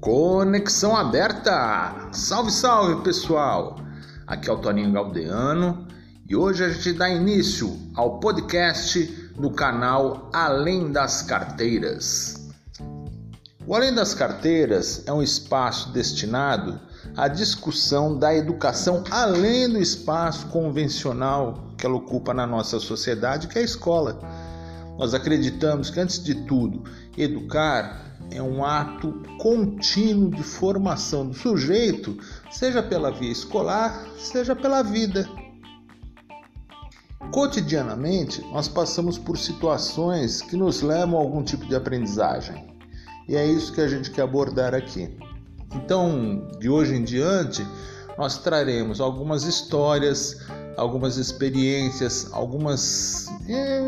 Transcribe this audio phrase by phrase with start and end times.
[0.00, 2.08] Conexão aberta!
[2.10, 3.76] Salve, salve pessoal!
[4.26, 5.86] Aqui é o Toninho Galdeano
[6.26, 9.04] e hoje a gente dá início ao podcast
[9.38, 12.48] do canal Além das Carteiras.
[13.66, 16.80] O Além das Carteiras é um espaço destinado
[17.14, 23.58] à discussão da educação além do espaço convencional que ela ocupa na nossa sociedade, que
[23.58, 24.18] é a escola.
[24.98, 26.84] Nós acreditamos que, antes de tudo,
[27.18, 32.16] educar é um ato contínuo de formação do sujeito,
[32.50, 35.28] seja pela via escolar, seja pela vida.
[37.32, 42.70] Cotidianamente, nós passamos por situações que nos levam a algum tipo de aprendizagem.
[43.28, 45.16] E é isso que a gente quer abordar aqui.
[45.74, 47.64] Então, de hoje em diante,
[48.18, 50.38] nós traremos algumas histórias,
[50.76, 53.80] algumas experiências, algumas, eh,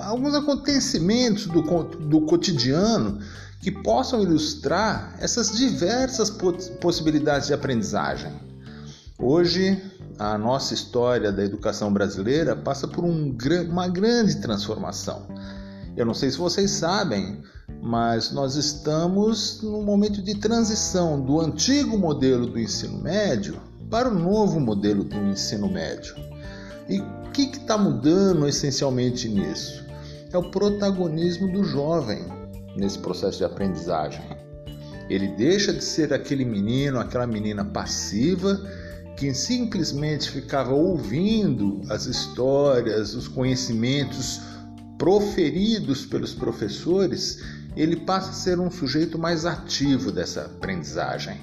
[0.00, 3.20] alguns acontecimentos do, do cotidiano
[3.64, 6.28] que possam ilustrar essas diversas
[6.82, 8.30] possibilidades de aprendizagem.
[9.18, 9.82] Hoje,
[10.18, 13.34] a nossa história da educação brasileira passa por um,
[13.70, 15.26] uma grande transformação.
[15.96, 17.40] Eu não sei se vocês sabem,
[17.80, 24.14] mas nós estamos num momento de transição do antigo modelo do ensino médio para o
[24.14, 26.14] novo modelo do ensino médio.
[26.86, 29.82] E o que está mudando essencialmente nisso?
[30.30, 32.43] É o protagonismo do jovem
[32.76, 34.22] nesse processo de aprendizagem.
[35.08, 38.60] Ele deixa de ser aquele menino, aquela menina passiva
[39.16, 44.40] que simplesmente ficava ouvindo as histórias, os conhecimentos
[44.98, 47.40] proferidos pelos professores,
[47.76, 51.40] ele passa a ser um sujeito mais ativo dessa aprendizagem.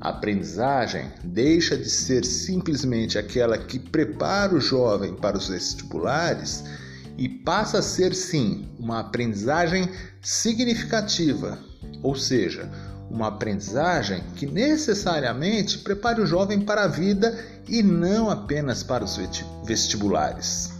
[0.00, 6.64] A aprendizagem deixa de ser simplesmente aquela que prepara o jovem para os vestibulares
[7.16, 9.88] e passa a ser sim uma aprendizagem
[10.20, 11.58] significativa,
[12.02, 12.70] ou seja,
[13.10, 17.38] uma aprendizagem que necessariamente prepare o jovem para a vida
[17.68, 19.18] e não apenas para os
[19.64, 20.72] vestibulares.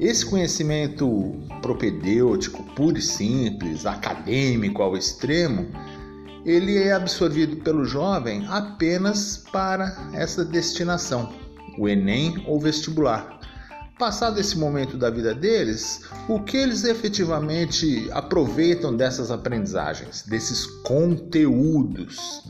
[0.00, 5.68] Esse conhecimento propedêutico, puro e simples, acadêmico ao extremo,
[6.44, 11.32] ele é absorvido pelo jovem apenas para essa destinação,
[11.78, 13.38] o Enem ou vestibular.
[13.98, 22.42] Passado esse momento da vida deles, o que eles efetivamente aproveitam dessas aprendizagens, desses conteúdos?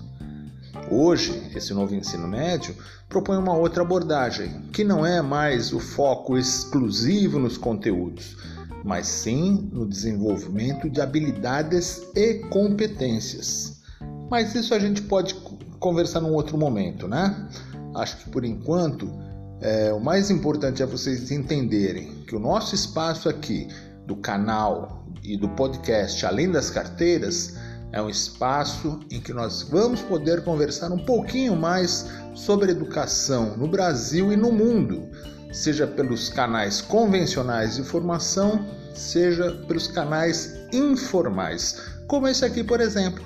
[0.91, 2.75] Hoje, esse novo ensino médio
[3.08, 8.36] propõe uma outra abordagem, que não é mais o foco exclusivo nos conteúdos,
[8.84, 13.82] mas sim no desenvolvimento de habilidades e competências.
[14.31, 15.34] Mas isso a gente pode
[15.78, 17.48] conversar num outro momento, né?
[17.94, 19.12] Acho que por enquanto
[19.62, 23.68] é, o mais importante é vocês entenderem que o nosso espaço aqui
[24.06, 27.54] do canal e do podcast, além das carteiras,
[27.92, 33.68] é um espaço em que nós vamos poder conversar um pouquinho mais sobre educação no
[33.68, 35.08] Brasil e no mundo,
[35.52, 43.24] seja pelos canais convencionais de formação, seja pelos canais informais, como esse aqui, por exemplo.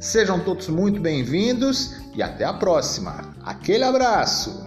[0.00, 3.34] Sejam todos muito bem-vindos e até a próxima.
[3.44, 4.65] Aquele abraço!